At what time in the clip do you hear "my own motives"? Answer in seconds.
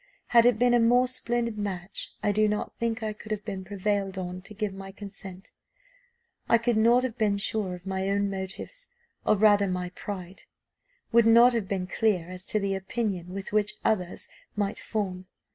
7.85-8.89